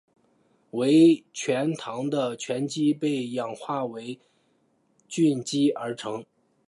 [0.71, 4.19] 为醛糖的醛基被氧化为
[5.07, 6.25] 羧基而成。